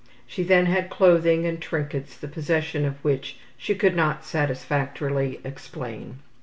[0.25, 6.17] She then had clothing and trinkets the possession of which she could not satisfactorily explain.